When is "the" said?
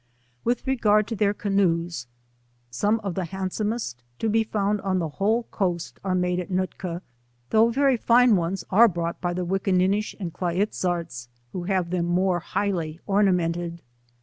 3.13-3.25, 4.97-5.07, 9.35-9.45, 10.33-10.37